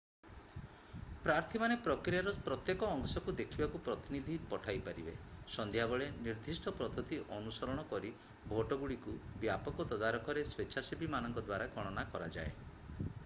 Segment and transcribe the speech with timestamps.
[1.25, 5.13] ପ୍ରାର୍ଥୀମାନେ ପ୍ରକ୍ରିୟାର ପ୍ରତ୍ୟେକ ଅଂଶକୁ ଦେଖିବାକୁ ପ୍ରତିନିଧି ପଠାଇ ପାରିବେ
[5.57, 8.11] ସନ୍ଧ୍ୟା ବେଳେ ନିର୍ଦ୍ଦିଷ୍ଟ ପଦ୍ଧତି ଅନୁସରଣ କରି
[8.55, 13.11] ଭୋଟଗୁଡ଼ିକୁ ବ୍ୟାପକ ତଦାରଖରେ ସ୍ଵେଚ୍ଛାସେବୀମାନଙ୍କ ଦ୍ଵାରା ଗଣନା କରାଯାଏ